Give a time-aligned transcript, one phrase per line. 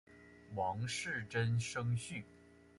[0.55, 2.23] 王士禛甥婿。